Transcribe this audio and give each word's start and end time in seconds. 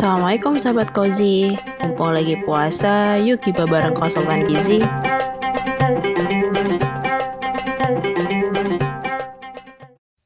Assalamualaikum 0.00 0.56
sahabat 0.56 0.96
Kozi 0.96 1.60
Mumpung 1.84 2.16
lagi 2.16 2.32
puasa, 2.40 3.20
yuk 3.20 3.44
kita 3.44 3.68
bareng 3.68 3.92
konsultan 3.92 4.48
gizi 4.48 4.80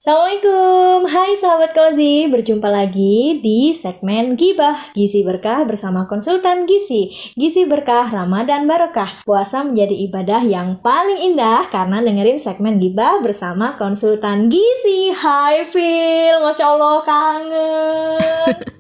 Assalamualaikum, 0.05 1.09
hai 1.09 1.33
sahabat 1.33 1.73
Kozi, 1.73 2.29
berjumpa 2.29 2.69
lagi 2.69 3.41
di 3.41 3.73
segmen 3.73 4.37
Gibah 4.37 4.93
Gizi 4.93 5.25
Berkah 5.25 5.65
bersama 5.65 6.05
konsultan 6.05 6.69
gizi. 6.69 7.09
Gizi 7.33 7.65
Berkah 7.65 8.13
Ramadan 8.13 8.69
Barokah. 8.69 9.25
Puasa 9.25 9.65
menjadi 9.65 9.97
ibadah 10.05 10.45
yang 10.45 10.77
paling 10.85 11.33
indah 11.33 11.65
karena 11.73 12.05
dengerin 12.05 12.37
segmen 12.37 12.77
Gibah 12.77 13.25
bersama 13.25 13.81
konsultan 13.81 14.53
gizi. 14.53 15.09
Hai 15.17 15.65
Phil, 15.65 16.37
Masya 16.37 16.65
Allah 16.69 16.97
kangen. 17.09 18.61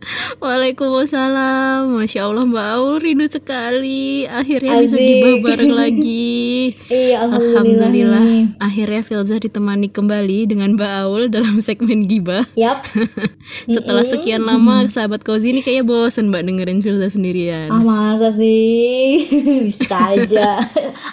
Waalaikumsalam. 0.45 1.88
Masya 2.04 2.20
Allah 2.28 2.45
Mbak 2.45 2.66
Aul 2.77 2.95
rindu 3.00 3.24
sekali. 3.32 4.28
Akhirnya 4.28 4.77
bisa 4.84 5.00
Asik. 5.00 5.09
gibah 5.09 5.34
bareng 5.41 5.72
lagi. 5.72 6.28
Iya, 6.84 7.27
Alhamdulillah, 7.27 7.88
Alhamdulillah. 7.88 8.24
Akhirnya 8.60 9.00
Filza 9.00 9.36
ditemani 9.41 9.88
kembali 9.88 10.52
dengan 10.52 10.77
Mbak 10.77 10.92
Aul 11.06 11.13
dalam 11.30 11.60
segmen 11.66 12.06
gibah. 12.06 12.45
Yap, 12.59 12.84
Setelah 13.74 14.04
sekian 14.04 14.42
lama 14.45 14.84
sahabat 14.91 15.23
Kozi 15.24 15.54
ini 15.54 15.60
kayaknya 15.62 15.84
bosen 15.87 16.28
Mbak 16.30 16.42
dengerin 16.46 16.80
Filza 16.82 17.09
sendirian. 17.09 17.70
Ah 17.70 17.82
masa 17.82 18.30
sih? 18.34 19.20
bisa 19.68 19.96
aja. 20.14 20.60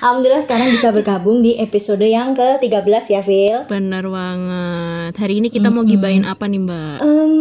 Alhamdulillah 0.02 0.44
sekarang 0.44 0.74
bisa 0.74 0.90
bergabung 0.91 1.40
di 1.40 1.58
episode 1.60 2.04
yang 2.04 2.34
ke-13 2.34 3.05
ya 3.12 3.22
Phil 3.22 3.60
Benar 3.70 4.05
banget. 4.08 5.14
Hari 5.18 5.34
ini 5.44 5.48
kita 5.52 5.70
mau 5.70 5.86
gibahin 5.86 6.26
apa 6.26 6.48
nih 6.48 6.62
Mbak? 6.62 6.96
Em, 7.04 7.34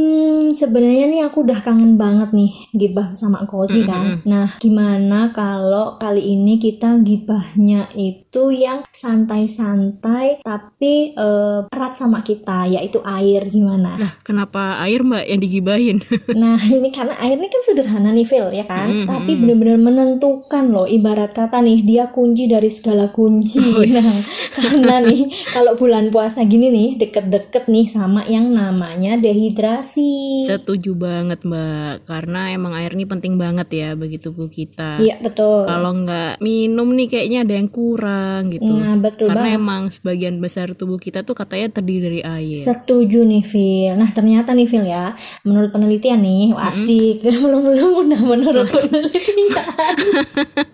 sebenarnya 0.54 1.06
nih 1.08 1.20
aku 1.26 1.46
udah 1.46 1.58
kangen 1.62 1.94
banget 1.96 2.34
nih 2.34 2.52
gibah 2.74 3.14
sama 3.14 3.46
Kozi 3.46 3.86
kan. 3.86 4.22
Nah, 4.26 4.46
gimana 4.58 5.30
kalau 5.30 5.96
kali 5.96 6.34
ini 6.34 6.58
kita 6.58 7.00
gibahnya 7.00 7.88
itu 7.94 8.50
yang 8.50 8.82
santai-santai 8.90 10.42
tapi 10.42 11.14
eh, 11.14 11.60
erat 11.70 11.94
sama 11.94 12.20
kita 12.26 12.49
yaitu 12.68 12.98
air 13.04 13.46
gimana? 13.48 13.96
Lah 13.98 14.12
kenapa 14.22 14.80
air 14.84 15.02
Mbak 15.02 15.24
yang 15.26 15.40
digibahin? 15.40 15.98
Nah, 16.30 16.56
ini 16.56 16.88
karena 16.94 17.16
air 17.20 17.36
ini 17.36 17.50
kan 17.52 17.62
sederhana 17.64 18.14
nih 18.14 18.24
Phil 18.24 18.48
ya 18.54 18.64
kan, 18.64 19.04
tapi 19.04 19.36
benar-benar 19.36 19.76
menentukan 19.82 20.72
loh 20.72 20.86
ibarat 20.88 21.34
kata 21.34 21.60
nih 21.60 21.82
dia 21.84 22.08
kunci 22.08 22.48
dari 22.48 22.70
segala 22.70 23.10
kunci. 23.12 23.60
Nah, 23.90 24.14
karena 24.56 25.04
nih 25.04 25.28
kalau 25.52 25.74
bulan 25.76 26.08
puasa 26.08 26.46
gini 26.46 26.70
nih 26.70 26.88
deket-deket 26.96 27.66
nih 27.68 27.84
sama 27.84 28.24
yang 28.30 28.54
namanya 28.54 29.18
dehidrasi. 29.20 30.46
Setuju 30.48 30.96
banget 30.96 31.42
Mbak 31.44 32.06
Karena 32.06 32.50
emang 32.54 32.72
air 32.76 32.92
ini 32.94 33.04
penting 33.04 33.36
banget 33.36 33.68
ya 33.72 33.88
bagi 33.94 34.18
tubuh 34.20 34.48
kita 34.48 35.00
Iya 35.00 35.20
betul. 35.20 35.66
Kalau 35.66 35.92
nggak 36.04 36.42
minum 36.42 36.88
nih 36.94 37.08
kayaknya 37.10 37.38
ada 37.44 37.54
yang 37.56 37.70
kurang 37.70 38.50
gitu 38.52 38.70
Nah 38.70 38.96
betul 38.98 39.28
Karena 39.30 39.48
banget. 39.54 39.60
emang 39.60 39.82
sebagian 39.92 40.36
besar 40.38 40.72
tubuh 40.74 40.98
kita 41.00 41.22
tuh 41.22 41.34
katanya 41.36 41.72
terdiri 41.74 42.00
dari 42.00 42.20
air 42.20 42.39
Setuju 42.50 43.22
nih 43.22 43.44
Phil. 43.44 43.92
Nah 43.94 44.08
ternyata 44.08 44.52
nih 44.52 44.64
Phil 44.64 44.84
ya, 44.84 45.12
menurut 45.42 45.68
penelitian 45.68 46.20
nih, 46.20 46.56
wah, 46.56 46.68
asik. 46.68 47.20
belum 47.44 47.60
belum 47.60 47.90
udah 48.06 48.20
menurut 48.24 48.66
penelitian. 48.66 49.94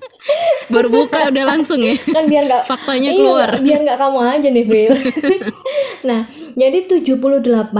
Baru 0.66 0.90
buka 0.90 1.30
udah 1.30 1.44
langsung 1.46 1.78
ya 1.78 1.94
kan 2.10 2.26
biar 2.26 2.50
nggak 2.50 2.66
Faktanya 2.66 3.14
Iya, 3.14 3.18
keluar 3.22 3.50
biar 3.62 3.78
nggak 3.86 3.98
kamu 3.98 4.18
aja 4.18 4.48
nih 4.50 4.66
Phil. 4.66 4.92
nah 6.10 6.20
jadi 6.52 6.78
78% 6.90 7.70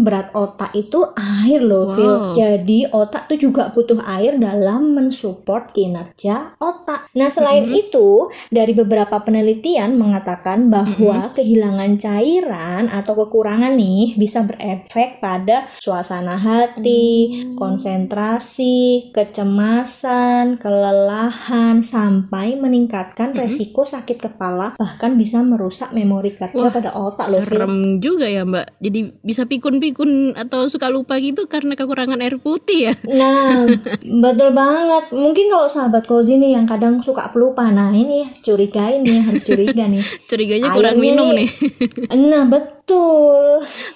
berat 0.00 0.32
otak 0.32 0.72
itu 0.72 1.04
air 1.14 1.60
loh 1.60 1.92
Phil. 1.92 2.08
Wow. 2.08 2.32
Jadi 2.32 2.88
otak 2.88 3.28
tuh 3.28 3.36
juga 3.36 3.68
butuh 3.70 4.00
air 4.08 4.40
dalam 4.40 4.96
mensupport 4.96 5.68
kinerja 5.70 6.56
otak. 6.58 7.12
Nah 7.14 7.28
selain 7.28 7.56
Mm-hmm. 7.58 7.84
itu 7.84 8.08
dari 8.48 8.72
beberapa 8.72 9.18
penelitian 9.20 9.98
mengatakan 9.98 10.70
bahwa 10.70 10.88
Mm-hmm. 11.18 11.34
kehilangan 11.36 11.92
cairan 11.98 12.88
atau 12.98 13.14
kekurangan 13.16 13.72
nih 13.72 14.14
bisa 14.14 14.42
berefek 14.42 15.18
pada 15.18 15.62
suasana 15.78 16.34
hati, 16.34 17.30
Mm. 17.30 17.56
konsentrasi, 17.56 19.10
kecemasan, 19.12 20.58
kelelahan 20.58 21.80
sampai 21.80 22.54
meningkatkan 22.54 23.30
Mm-hmm. 23.30 23.40
resiko 23.40 23.82
sakit 23.82 24.18
kepala 24.18 24.74
bahkan 24.74 25.14
bisa 25.14 25.40
merusak 25.40 25.90
memori 25.90 26.32
kerja 26.32 26.68
pada 26.68 26.90
otak 26.90 27.28
loh. 27.28 27.38
Serem 27.38 27.74
juga 27.98 28.24
ya 28.24 28.42
Mbak 28.42 28.66
Jadi 28.78 29.00
bisa 29.20 29.44
pikun-pikun 29.44 30.08
atau 30.34 30.66
suka 30.66 30.88
lupa 30.88 31.18
gitu 31.18 31.46
karena 31.46 31.74
kekurangan 31.74 32.18
air 32.18 32.36
putih 32.36 32.90
ya 32.90 32.94
Nah, 33.04 33.66
betul 34.24 34.50
banget. 34.50 35.10
Mungkin 35.10 35.46
kalau 35.48 35.66
sahabat 35.66 36.04
Kozi 36.04 36.36
nih 36.36 36.54
yang 36.54 36.64
kadang 36.64 36.98
suka 36.98 37.28
pelupa, 37.28 37.68
nah 37.68 37.90
ini 37.90 38.32
curigain 38.36 39.02
nih, 39.02 39.20
harus 39.22 39.44
curiga 39.44 39.84
nih. 39.84 40.00
Curiganya 40.30 40.68
kurang 40.70 40.96
minum 40.98 41.28
nih 41.30 41.48
Nah, 42.28 42.44
betul. 42.44 42.76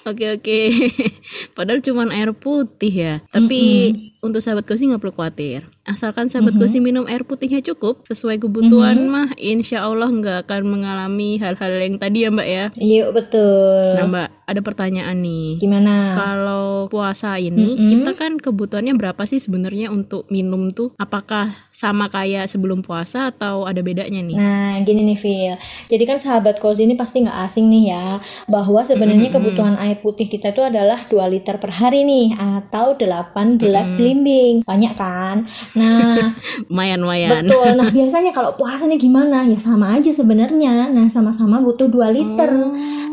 Oke 0.05 0.25
oke, 0.37 0.59
padahal 1.57 1.81
cuman 1.81 2.13
air 2.13 2.29
putih 2.35 2.93
ya. 2.93 3.13
Tapi 3.31 3.93
untuk 4.21 4.43
sahabat 4.43 4.67
kosi 4.69 4.87
nggak 4.91 5.01
perlu 5.01 5.15
khawatir. 5.15 5.65
Asalkan 5.83 6.29
sahabat 6.31 6.55
kosi 6.55 6.79
minum 6.79 7.03
air 7.09 7.27
putihnya 7.27 7.59
cukup 7.59 8.05
sesuai 8.07 8.39
kebutuhan 8.39 9.09
mah, 9.09 9.29
insya 9.35 9.83
Allah 9.83 10.07
nggak 10.07 10.47
akan 10.47 10.61
mengalami 10.69 11.41
hal-hal 11.41 11.73
yang 11.79 11.99
tadi 11.99 12.23
ya 12.23 12.29
Mbak 12.31 12.47
ya. 12.47 12.65
Yuk, 12.79 13.09
betul. 13.15 13.99
Nah 13.99 14.05
Mbak, 14.07 14.29
ada 14.43 14.59
pertanyaan 14.59 15.19
nih. 15.23 15.59
Gimana? 15.59 16.15
Kalau 16.15 16.87
puasa 16.91 17.39
ini 17.39 17.75
kita 17.77 18.15
kan 18.15 18.39
kebutuhannya 18.39 18.95
berapa 18.95 19.23
sih 19.23 19.39
sebenarnya 19.39 19.89
untuk 19.89 20.27
minum 20.27 20.71
tuh? 20.71 20.91
Apakah 20.99 21.55
sama 21.71 22.11
kayak 22.11 22.51
sebelum 22.51 22.83
puasa 22.83 23.31
atau 23.31 23.63
ada 23.63 23.79
bedanya 23.79 24.19
nih? 24.19 24.35
Nah, 24.35 24.75
gini 24.83 25.07
nih, 25.13 25.17
Phil. 25.19 25.55
Jadi 25.87 26.03
kan 26.03 26.17
sahabat 26.19 26.59
Kozi 26.59 26.85
ini 26.87 26.99
pasti 26.99 27.23
nggak 27.23 27.39
asing 27.47 27.71
nih 27.71 27.83
ya, 27.93 28.19
bahwa 28.49 28.83
sebenarnya 28.83 29.29
kebutuhan 29.31 29.75
air 29.79 29.99
putih 29.99 30.27
kita 30.27 30.51
itu 30.51 30.61
adalah 30.63 30.99
2 31.07 31.23
liter 31.31 31.57
per 31.57 31.71
hari 31.71 32.03
nih, 32.03 32.35
atau 32.35 32.95
8 32.99 33.61
gelas 33.61 33.95
belimbing. 33.95 34.63
Banyak 34.67 34.93
kan? 34.95 35.45
Nah, 35.77 36.35
Lumayan-lumayan. 36.71 37.45
Betul. 37.45 37.77
Nah, 37.77 37.89
biasanya 37.97 38.31
kalau 38.33 38.57
puasa 38.57 38.89
nih 38.89 38.99
gimana? 38.99 39.45
Ya 39.45 39.59
sama 39.59 39.95
aja 39.95 40.09
sebenarnya. 40.09 40.89
Nah, 40.89 41.07
sama-sama 41.07 41.61
butuh 41.61 41.87
2 41.87 42.09
liter. 42.09 42.49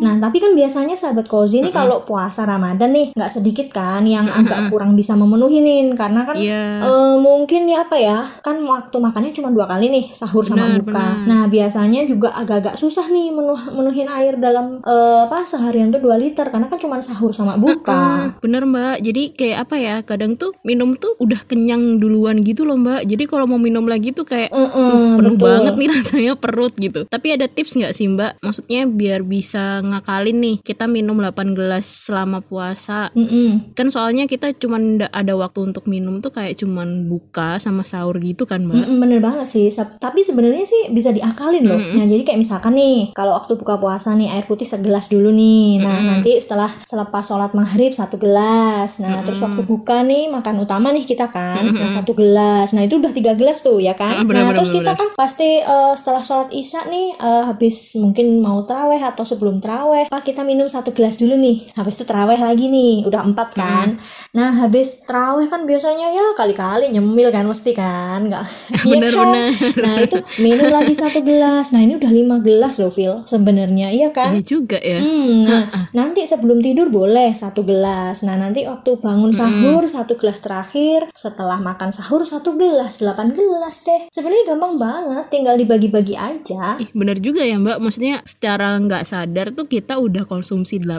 Nah, 0.00 0.16
tapi 0.16 0.40
kan 0.40 0.56
biasanya 0.56 0.96
sahabat 0.96 1.19
Kozi 1.22 1.60
ini 1.60 1.70
kalau 1.70 2.02
puasa 2.02 2.42
Ramadan 2.42 2.90
nih 2.90 3.12
nggak 3.12 3.30
sedikit 3.30 3.68
kan 3.70 4.02
yang 4.02 4.26
agak 4.26 4.68
kurang 4.68 4.92
bisa 4.92 5.14
memenuhi 5.14 5.58
nih 5.58 5.92
karena 5.92 6.22
kan 6.22 6.36
Iya. 6.36 6.80
eh, 6.80 7.14
mungkin 7.16 7.66
ya 7.66 7.82
apa 7.82 7.96
ya? 7.96 8.18
Kan 8.40 8.60
waktu 8.60 8.96
makannya 8.96 9.30
cuma 9.30 9.50
dua 9.50 9.66
kali 9.66 9.88
nih, 9.88 10.04
sahur 10.06 10.40
sama 10.40 10.66
Benar, 10.66 10.80
buka. 10.82 11.06
Nah, 11.24 11.42
biasanya 11.46 12.04
juga 12.04 12.32
agak-agak 12.32 12.74
susah 12.74 13.06
nih 13.06 13.28
menuh 13.30 13.58
menuhin 13.70 14.06
air 14.06 14.36
dalam 14.36 14.78
eh, 14.80 15.20
apa 15.22 15.44
seharian 15.44 15.88
tuh 15.88 16.00
2 16.00 16.16
liter 16.16 16.46
karena 16.46 16.66
kan 16.66 16.78
cuma 16.78 16.96
sahur 17.00 17.30
sama 17.30 17.56
buka. 17.56 18.32
Bener 18.38 18.62
mbak 18.62 19.00
jadi 19.00 19.22
kayak 19.30 19.58
apa 19.60 19.76
ya 19.76 19.96
kadang 20.00 20.34
tuh 20.34 20.52
minum 20.62 20.94
tuh 20.94 21.16
udah 21.18 21.42
kenyang 21.42 21.98
duluan 21.98 22.40
gitu 22.40 22.62
loh 22.62 22.76
mbak 22.76 23.02
jadi 23.04 23.24
kalau 23.24 23.46
mau 23.46 23.58
minum 23.58 23.82
lagi 23.84 24.10
tuh 24.10 24.22
kayak 24.22 24.50
Mm-mm, 24.50 25.16
penuh 25.16 25.34
betul. 25.34 25.44
banget 25.44 25.74
nih 25.74 25.88
rasanya 25.96 26.32
perut 26.34 26.74
gitu 26.76 27.00
tapi 27.06 27.26
ada 27.30 27.46
tips 27.46 27.74
nggak 27.74 27.90
sih 27.90 28.06
mbak 28.06 28.38
maksudnya 28.40 28.84
biar 28.84 29.20
bisa 29.22 29.80
ngakalin 29.80 30.38
nih 30.38 30.56
kita 30.60 30.84
minum 30.84 31.09
8 31.18 31.56
gelas 31.58 31.86
selama 32.06 32.38
puasa 32.44 33.10
Mm-mm. 33.16 33.74
kan 33.74 33.88
soalnya 33.90 34.28
kita 34.30 34.52
cuman 34.54 35.00
nggak 35.00 35.12
ada 35.12 35.32
waktu 35.34 35.72
untuk 35.72 35.88
minum 35.88 36.20
tuh 36.20 36.30
kayak 36.30 36.58
cuman 36.60 37.08
buka 37.08 37.56
sama 37.58 37.82
sahur 37.82 38.18
gitu 38.20 38.44
kan 38.46 38.62
mbak 38.62 38.76
Mm-mm, 38.76 39.00
bener 39.00 39.18
banget 39.18 39.46
sih. 39.48 39.66
Tapi 39.72 40.20
sebenarnya 40.20 40.66
sih 40.68 40.92
bisa 40.92 41.10
diakalin 41.10 41.64
loh. 41.64 41.80
Nah 41.80 42.04
jadi 42.04 42.22
kayak 42.22 42.40
misalkan 42.40 42.76
nih, 42.76 43.10
kalau 43.16 43.34
waktu 43.34 43.56
buka 43.56 43.80
puasa 43.80 44.12
nih 44.14 44.28
air 44.28 44.44
putih 44.44 44.68
segelas 44.68 45.08
dulu 45.08 45.32
nih. 45.32 45.80
Nah 45.80 45.96
nanti 46.04 46.36
setelah 46.36 46.68
selepas 46.84 47.24
sholat 47.24 47.56
maghrib 47.56 47.90
satu 47.96 48.20
gelas. 48.20 49.00
Nah 49.00 49.24
terus 49.24 49.40
waktu 49.40 49.64
buka 49.64 50.04
nih 50.04 50.28
makan 50.28 50.62
utama 50.62 50.92
nih 50.92 51.02
kita 51.08 51.32
kan, 51.32 51.64
nah 51.72 51.88
satu 51.88 52.12
gelas. 52.12 52.76
Nah 52.76 52.84
itu 52.84 53.00
udah 53.00 53.10
tiga 53.10 53.32
gelas 53.34 53.64
tuh 53.64 53.80
ya 53.80 53.96
kan. 53.96 54.20
Ah, 54.20 54.24
bener, 54.26 54.44
nah 54.44 54.44
bener, 54.52 54.56
terus 54.60 54.70
bener, 54.70 54.84
kita 54.84 54.92
kan 55.00 55.08
pasti 55.16 55.48
eh, 55.64 55.92
setelah 55.96 56.22
sholat 56.22 56.50
isya 56.52 56.80
nih 56.92 57.06
eh, 57.16 57.42
habis 57.48 57.96
mungkin 57.96 58.44
mau 58.44 58.60
teraweh 58.68 59.00
atau 59.00 59.24
sebelum 59.24 59.58
teraweh, 59.64 60.12
pak 60.12 60.22
kita 60.22 60.44
minum 60.44 60.68
satu 60.68 60.92
gelas 60.92 60.99
dulu 61.00 61.34
nih. 61.40 61.72
Habis 61.72 61.94
itu 61.96 62.04
teraweh 62.04 62.36
lagi 62.36 62.68
nih, 62.68 63.08
udah 63.08 63.24
empat 63.24 63.48
kan. 63.56 63.88
Nah 64.36 64.52
habis 64.60 65.08
teraweh 65.08 65.48
kan 65.48 65.64
biasanya 65.64 66.12
ya 66.12 66.26
kali-kali 66.36 66.92
nyemil 66.92 67.32
kan 67.32 67.48
mesti 67.48 67.72
kan, 67.72 68.28
nggak? 68.28 68.44
Bener, 68.84 69.12
kan? 69.16 69.26
bener. 69.32 69.50
Nah 69.80 69.94
itu 70.04 70.18
minum 70.42 70.68
lagi 70.68 70.92
satu 70.92 71.24
gelas. 71.24 71.72
Nah 71.72 71.80
ini 71.80 71.96
udah 71.96 72.10
lima 72.12 72.36
gelas 72.44 72.76
loh 72.76 72.92
Phil 72.92 73.24
sebenarnya, 73.24 73.88
iya 73.94 74.12
kan? 74.12 74.34
Iya 74.36 74.42
juga 74.44 74.78
ya 74.80 75.00
Hmm. 75.00 75.46
Nah, 75.46 75.62
nanti 75.96 76.26
sebelum 76.26 76.60
tidur 76.60 76.90
boleh 76.92 77.32
satu 77.32 77.64
gelas. 77.64 78.20
Nah, 78.26 78.36
nanti 78.36 78.66
waktu 78.66 79.00
bangun 79.00 79.32
sahur 79.32 79.86
satu 79.86 80.18
gelas 80.18 80.42
terakhir. 80.42 81.08
Setelah 81.14 81.56
makan 81.62 81.94
sahur 81.94 82.22
satu 82.26 82.58
gelas, 82.58 83.00
delapan 83.00 83.32
gelas 83.32 83.86
deh. 83.86 84.10
Sebenarnya 84.10 84.54
gampang 84.54 84.74
banget, 84.76 85.24
tinggal 85.32 85.54
dibagi-bagi 85.56 86.14
aja. 86.18 86.76
Ih, 86.82 86.90
bener 86.92 87.16
juga 87.22 87.46
ya 87.46 87.56
mbak 87.56 87.78
maksudnya 87.80 88.20
secara 88.26 88.76
nggak 88.76 89.04
sadar 89.06 89.52
tuh 89.54 89.66
kita 89.70 89.96
udah 89.96 90.26
konsumsi 90.26 90.76
8 90.76 90.80
gelas 90.80 90.89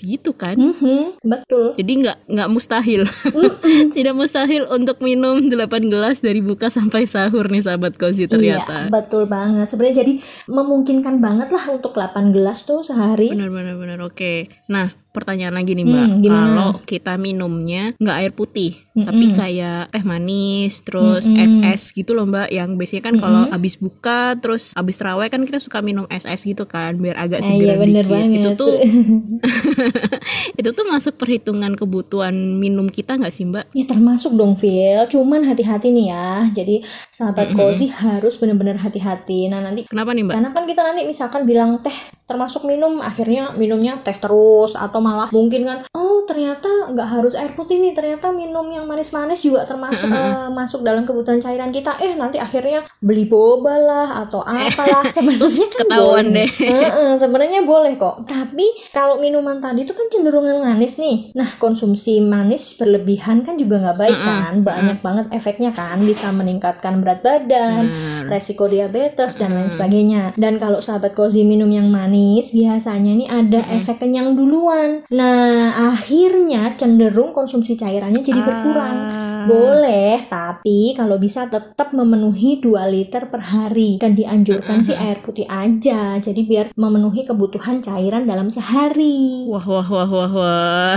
gitu 0.00 0.32
kan 0.32 0.56
Mhm, 0.56 1.22
betul. 1.22 1.72
jadi 1.74 1.92
nggak 1.96 2.16
nggak 2.26 2.48
mustahil 2.48 3.06
tidak 3.94 4.14
mustahil 4.14 4.66
untuk 4.68 4.98
minum 5.00 5.38
8 5.40 5.54
gelas 5.86 6.18
dari 6.18 6.40
buka 6.40 6.66
sampai 6.68 7.04
sahur 7.04 7.46
nih 7.46 7.62
sahabat 7.62 7.94
kozi 7.94 8.26
ternyata 8.26 8.86
Iya, 8.86 8.90
betul 8.90 9.24
banget. 9.24 9.66
Sebenarnya 9.66 9.96
jadi 10.00 10.12
memungkinkan 10.46 11.18
banget 11.18 11.48
lah 11.48 11.64
untuk 11.70 11.92
8 11.92 12.32
gelas 12.32 12.64
tuh 12.64 12.80
sehari. 12.80 13.30
benar 13.30 13.48
benar 13.48 13.76
benar 13.76 13.98
oke 14.00 14.48
nah 14.66 14.90
pertanyaan 15.10 15.52
lagi 15.52 15.72
nih 15.72 15.84
mbak. 15.84 16.06
Hmm, 16.06 16.18
gimana? 16.20 16.46
kalau 16.46 16.70
kita 16.82 17.12
minumnya 17.14 17.92
nggak 17.96 18.16
air 18.18 18.32
putih 18.32 18.72
tapi 18.92 19.32
kayak 19.32 19.88
teh 19.88 20.02
manis 20.02 20.82
terus 20.82 21.24
es 21.24 21.56
es 21.56 21.90
gitu 21.90 22.12
loh 22.12 22.24
mbak. 22.24 22.48
Yang 22.48 22.70
biasanya 22.76 23.02
kan 23.02 23.14
kalau 23.16 23.42
abis 23.48 23.74
buka 23.76 24.20
terus 24.36 24.70
abis 24.72 24.96
terawih 24.96 25.26
kan 25.26 25.42
kita 25.42 25.56
suka 25.56 25.80
minum 25.80 26.04
es 26.06 26.22
es 26.22 26.42
gitu 26.42 26.64
kan 26.64 26.94
biar 26.94 27.16
agak 27.16 27.40
Eh, 27.40 27.46
segar 27.48 27.58
iya, 27.60 27.74
bener 27.76 28.04
dikit. 28.04 28.12
itu 28.30 28.44
banget. 28.44 28.54
tuh 28.56 28.74
itu 30.58 30.68
tuh 30.70 30.84
masuk 30.86 31.14
perhitungan 31.16 31.72
kebutuhan 31.74 32.32
minum 32.54 32.86
kita 32.86 33.16
nggak 33.16 33.30
sih 33.30 33.44
mbak? 33.44 33.70
Ya 33.72 33.84
termasuk 33.84 34.34
dong 34.34 34.54
Phil, 34.54 35.00
cuman 35.06 35.42
hati-hati 35.42 35.88
nih 35.88 36.06
ya. 36.08 36.28
Jadi 36.52 36.82
sahabat 37.08 37.52
cozy 37.52 37.88
harus 37.88 38.36
benar-benar 38.36 38.76
hati-hati. 38.76 39.48
Nah 39.48 39.60
nanti 39.60 39.86
kenapa 39.86 40.12
nih 40.12 40.24
mbak? 40.24 40.34
karena 40.36 40.50
kan 40.50 40.64
kita 40.64 40.80
nanti 40.82 41.02
misalkan 41.04 41.42
bilang 41.42 41.80
teh 41.80 41.94
termasuk 42.30 42.62
minum 42.62 43.02
akhirnya 43.02 43.50
minumnya 43.58 43.98
teh 44.06 44.14
terus 44.14 44.78
atau 44.78 45.02
malah 45.02 45.26
mungkin 45.34 45.66
kan 45.66 45.78
oh 45.98 46.22
ternyata 46.30 46.94
nggak 46.94 47.08
harus 47.10 47.34
air 47.34 47.50
putih 47.58 47.82
nih 47.82 47.90
ternyata 47.90 48.30
minum 48.30 48.62
yang 48.70 48.86
manis-manis 48.86 49.42
juga 49.42 49.66
termasuk 49.66 50.06
eh, 50.14 50.46
masuk 50.54 50.86
dalam 50.86 51.02
kebutuhan 51.02 51.42
cairan 51.42 51.74
kita. 51.74 51.98
Eh 51.98 52.14
nanti 52.14 52.38
akhirnya 52.38 52.86
beli 53.02 53.26
boba 53.26 53.74
lah 53.74 54.08
atau 54.26 54.38
apalah. 54.44 55.02
Sebenarnya 55.10 55.66
kan 55.74 55.78
Ketahuan 55.86 56.26
boleh. 56.30 56.46
deh. 56.46 56.50
Heeh, 56.70 57.10
sebenarnya 57.18 57.60
boleh 57.66 57.98
kok. 57.98 58.30
Tapi 58.30 58.66
kalau 58.94 59.18
minuman 59.18 59.58
tadi 59.58 59.82
itu 59.82 59.90
kan 59.90 60.06
cenderungan 60.06 60.62
manis 60.62 61.02
nih. 61.02 61.34
Nah 61.34 61.50
konsumsi 61.58 62.22
manis 62.22 62.78
berlebihan 62.78 63.42
kan 63.42 63.58
juga 63.58 63.82
nggak 63.82 63.98
baik 63.98 64.18
kan. 64.20 64.52
Banyak 64.62 64.98
banget 65.02 65.26
efeknya 65.34 65.74
kan. 65.74 65.98
Bisa 66.04 66.30
meningkatkan 66.30 67.02
berat 67.02 67.26
badan 67.26 67.90
resiko 68.30 68.70
diabetes 68.70 69.40
dan 69.40 69.56
lain 69.56 69.70
sebagainya. 69.72 70.36
Dan 70.38 70.62
kalau 70.62 70.78
sahabat 70.78 71.16
kozi 71.16 71.42
minum 71.42 71.68
yang 71.70 71.90
manis 71.90 72.19
biasanya 72.52 73.12
nih 73.16 73.28
ada 73.28 73.60
efek 73.72 74.02
kenyang 74.02 74.34
duluan. 74.34 75.04
Nah 75.12 75.92
akhirnya 75.92 76.74
cenderung 76.76 77.32
konsumsi 77.36 77.76
cairannya 77.78 78.22
jadi 78.22 78.40
berkurang 78.42 79.29
boleh 79.46 80.16
tapi 80.26 80.92
kalau 80.96 81.16
bisa 81.16 81.46
tetap 81.46 81.92
memenuhi 81.92 82.58
2 82.58 82.76
liter 82.90 83.28
per 83.28 83.40
hari 83.40 83.96
dan 84.00 84.16
dianjurkan 84.16 84.82
sih 84.82 84.96
air 84.96 85.20
putih 85.22 85.46
aja 85.48 86.18
jadi 86.18 86.40
biar 86.42 86.66
memenuhi 86.74 87.24
kebutuhan 87.24 87.80
cairan 87.80 88.26
dalam 88.26 88.48
sehari 88.48 89.46
Wah 89.46 89.64
wah 89.66 89.86
wah 89.86 90.08
wah 90.08 90.30
wah. 90.30 90.96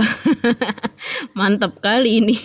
Mantap 1.38 1.82
kali 1.82 2.22
ini. 2.22 2.36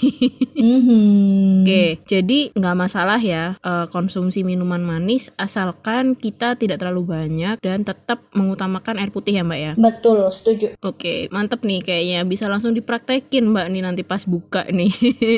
Mhm. 0.58 1.64
Oke, 1.64 2.02
jadi 2.04 2.50
nggak 2.52 2.76
masalah 2.76 3.22
ya 3.22 3.56
eh, 3.62 3.86
konsumsi 3.94 4.42
minuman 4.44 4.82
manis 4.82 5.30
asalkan 5.38 6.18
kita 6.18 6.58
tidak 6.58 6.82
terlalu 6.82 7.14
banyak 7.14 7.62
dan 7.62 7.86
tetap 7.86 8.26
mengutamakan 8.34 9.00
air 9.00 9.14
putih 9.14 9.38
ya 9.38 9.44
mbak 9.46 9.60
ya. 9.60 9.72
betul 9.78 10.28
setuju 10.34 10.76
Oke, 10.82 11.30
mantep 11.30 11.64
nih 11.64 11.80
kayaknya 11.86 12.20
bisa 12.26 12.50
langsung 12.50 12.74
dipraktekin 12.74 13.48
mbak 13.54 13.70
nih 13.70 13.82
nanti 13.86 14.02
pas 14.04 14.26
buka 14.26 14.66
nih. 14.68 14.92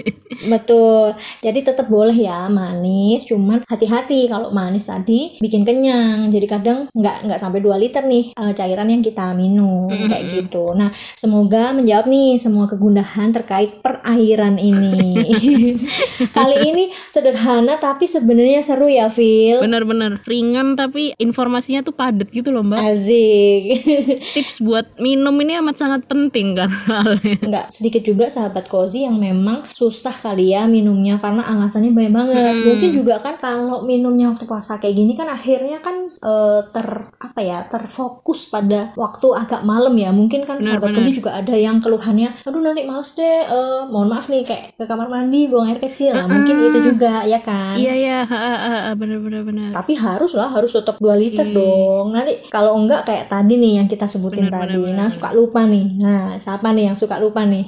Betul. 0.51 1.15
Jadi 1.39 1.59
tetap 1.63 1.87
boleh 1.87 2.15
ya 2.15 2.51
manis, 2.51 3.23
cuman 3.23 3.63
hati-hati 3.65 4.27
kalau 4.27 4.51
manis 4.51 4.91
tadi 4.91 5.39
bikin 5.39 5.63
kenyang. 5.63 6.27
Jadi 6.27 6.45
kadang 6.47 6.79
nggak 6.91 7.31
nggak 7.31 7.39
sampai 7.39 7.63
2 7.63 7.71
liter 7.79 8.03
nih 8.03 8.35
eh, 8.35 8.53
cairan 8.53 8.91
yang 8.91 8.99
kita 8.99 9.31
minum 9.31 9.87
kayak 10.11 10.27
gitu. 10.27 10.75
Nah, 10.75 10.91
semoga 11.15 11.71
menjawab 11.71 12.11
nih 12.11 12.35
semua 12.35 12.67
kegundahan 12.67 13.31
terkait 13.31 13.79
perairan 13.79 14.59
ini. 14.59 15.31
Kali 16.37 16.57
ini 16.67 16.91
sederhana 17.07 17.79
tapi 17.79 18.05
sebenarnya 18.05 18.61
seru 18.61 18.91
ya, 18.91 19.07
Phil. 19.07 19.63
Bener-bener 19.63 20.19
ringan 20.27 20.75
tapi 20.75 21.15
informasinya 21.17 21.81
tuh 21.81 21.95
padat 21.95 22.27
gitu 22.29 22.51
loh 22.51 22.61
mbak. 22.61 22.79
Asik. 22.81 23.63
Tips 24.35 24.59
buat 24.61 24.99
minum 24.99 25.33
ini 25.39 25.57
amat 25.61 25.75
sangat 25.79 26.01
penting 26.09 26.57
kan 26.57 26.71
nggak 27.21 27.65
sedikit 27.69 28.01
juga 28.01 28.25
sahabat 28.27 28.65
cozy 28.67 29.05
yang 29.05 29.17
memang 29.21 29.61
susah 29.75 30.13
kali 30.13 30.40
ya 30.41 30.65
minumnya 30.65 31.21
karena 31.21 31.45
alasannya 31.45 31.93
banyak 31.93 32.13
banget. 32.13 32.53
Mungkin 32.65 32.89
juga 32.91 33.21
kan 33.21 33.37
kalau 33.37 33.85
minumnya 33.85 34.33
waktu 34.33 34.49
puasa 34.49 34.81
kayak 34.81 34.95
gini 34.97 35.13
kan 35.13 35.29
akhirnya 35.29 35.79
kan 35.85 36.09
eh, 36.17 36.59
ter 36.73 36.87
apa 37.21 37.39
ya 37.45 37.61
terfokus 37.69 38.49
pada 38.49 38.91
waktu 38.97 39.27
agak 39.37 39.61
malam 39.61 39.93
ya. 39.93 40.09
Mungkin 40.09 40.49
kan 40.49 40.57
sahabat 40.59 40.97
cozy 40.97 41.11
juga 41.21 41.37
ada 41.37 41.53
yang 41.53 41.77
keluhannya 41.77 42.41
aduh 42.41 42.61
nanti 42.63 42.83
males 42.89 43.13
deh 43.13 43.39
eh, 43.45 43.81
mohon 43.89 44.09
maaf 44.09 44.27
nih 44.27 44.41
kayak 44.41 44.75
ke 44.75 44.83
kamar 44.89 45.07
mandi 45.07 45.45
buang 45.47 45.69
air 45.69 45.77
kecil. 45.77 46.17
Nah 46.17 46.25
mungkin 46.25 46.55
itu 46.65 46.79
juga 46.93 47.23
ya 47.27 47.39
kan? 47.43 47.77
Iya 47.77 47.93
ya, 47.93 48.19
bener-bener 48.97 49.41
bener. 49.45 49.69
tapi 49.71 49.93
harus 49.93 50.33
lah 50.33 50.49
harus 50.49 50.73
tetap 50.73 50.97
2 50.97 51.21
liter 51.21 51.45
dong. 51.53 52.15
Nanti 52.15 52.49
kalau 52.49 52.77
enggak 52.79 53.05
kayak 53.05 53.29
tadi 53.29 53.55
nih 53.57 53.83
yang 53.83 53.87
kita 53.87 54.09
sebutin 54.09 54.49
tadi 54.49 54.79
nah 54.91 55.07
suka 55.11 55.31
lupa 55.35 55.63
nih. 55.67 55.85
Nah 56.01 56.35
siapa 56.41 56.73
nih 56.73 56.91
yang 56.91 56.97
suka 56.97 57.21
lupa 57.21 57.45
nih? 57.45 57.67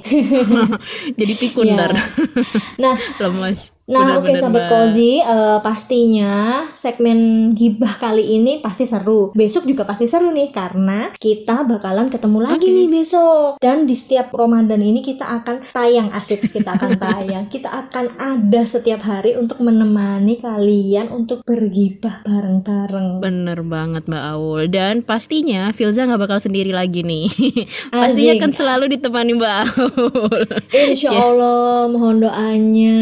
Jadi 1.18 1.32
pikun 1.38 1.74
Iya. 2.78 2.94
ntar. 2.94 2.96
nah 2.96 2.98
Lemes. 3.20 3.73
Nah, 3.84 4.16
oke 4.16 4.32
Bener-bener, 4.32 4.40
sahabat 4.40 4.64
cozy, 4.72 5.20
eh, 5.20 5.58
pastinya 5.60 6.34
segmen 6.72 7.52
gibah 7.52 7.92
kali 8.00 8.40
ini 8.40 8.64
pasti 8.64 8.88
seru. 8.88 9.36
Besok 9.36 9.68
juga 9.68 9.84
pasti 9.84 10.08
seru 10.08 10.32
nih 10.32 10.48
karena 10.56 11.12
kita 11.20 11.68
bakalan 11.68 12.08
ketemu 12.08 12.38
lagi 12.48 12.64
nih 12.64 12.88
besok. 12.88 13.60
Dan 13.60 13.84
di 13.84 13.92
setiap 13.92 14.32
Ramadan 14.32 14.80
ini 14.80 15.04
kita 15.04 15.28
akan 15.28 15.68
tayang 15.68 16.08
asik, 16.16 16.48
kita 16.48 16.80
akan 16.80 16.96
tayang. 17.04 17.44
Kita 17.52 17.68
akan 17.68 18.16
ada 18.16 18.62
setiap 18.64 19.04
hari 19.04 19.36
untuk 19.36 19.60
menemani 19.60 20.40
kalian 20.40 21.12
untuk 21.12 21.44
bergibah 21.44 22.24
bareng-bareng. 22.24 23.20
Bener 23.20 23.60
banget 23.60 24.08
Mbak 24.08 24.24
Aul 24.36 24.72
Dan 24.72 25.04
pastinya 25.04 25.70
Filza 25.76 26.08
nggak 26.08 26.24
bakal 26.24 26.38
sendiri 26.40 26.72
lagi 26.72 27.04
nih 27.04 27.28
Pastinya 27.92 28.34
Asik. 28.36 28.42
kan 28.42 28.50
selalu 28.52 28.84
ditemani 28.96 29.32
Mbak 29.36 29.56
Aul 29.76 30.42
Insya 30.72 31.10
Allah 31.24 31.86
mohon 31.92 32.24
doanya. 32.24 32.96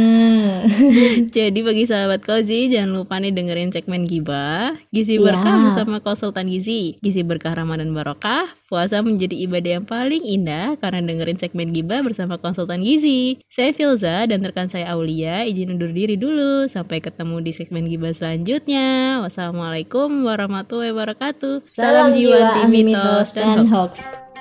Jadi 1.36 1.60
bagi 1.60 1.84
sahabat 1.84 2.24
Kozi 2.24 2.72
Jangan 2.72 2.90
lupa 2.92 3.20
nih 3.20 3.32
dengerin 3.34 3.70
segmen 3.70 4.08
Gibah 4.08 4.74
Gizi 4.90 5.16
Siap. 5.18 5.24
Berkah 5.24 5.56
bersama 5.68 5.96
konsultan 6.00 6.48
Gizi 6.48 6.96
Gizi 7.04 7.22
Berkah 7.22 7.54
Ramadan 7.54 7.92
Barokah 7.92 8.48
Puasa 8.66 9.04
menjadi 9.04 9.36
ibadah 9.44 9.80
yang 9.80 9.86
paling 9.86 10.22
indah 10.24 10.80
Karena 10.80 11.04
dengerin 11.04 11.38
segmen 11.38 11.70
Gibah 11.70 12.00
bersama 12.00 12.40
konsultan 12.40 12.80
Gizi 12.80 13.40
Saya 13.46 13.76
Filza 13.76 14.24
dan 14.24 14.40
rekan 14.42 14.72
saya 14.72 14.92
Aulia 14.96 15.44
Izin 15.44 15.76
undur 15.76 15.92
diri 15.92 16.16
dulu 16.16 16.66
Sampai 16.66 17.04
ketemu 17.04 17.44
di 17.44 17.52
segmen 17.52 17.86
Gibah 17.86 18.12
selanjutnya 18.14 19.20
Wassalamualaikum 19.22 20.24
warahmatullahi 20.24 20.94
wabarakatuh 20.96 21.64
Salam 21.68 22.16
jiwa 22.16 22.64
anti 22.64 22.82
mitos 22.82 23.36
dan 23.36 23.68
hoax. 23.68 23.72
hoax. 23.72 24.31